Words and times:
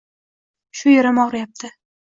Shu 0.81 0.95
yerim 0.95 1.23
og'riyapti. 1.27 1.75